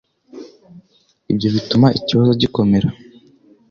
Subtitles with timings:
[1.31, 2.87] Ibyo bituma ikibazo gikomera.